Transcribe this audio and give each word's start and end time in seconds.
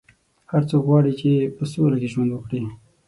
هر 0.51 0.63
څوک 0.69 0.83
غواړي 0.89 1.11
چې 1.19 1.29
په 1.55 1.63
سوله 1.71 1.95
کې 2.01 2.11
ژوند 2.13 2.29
وکړي. 2.33 2.61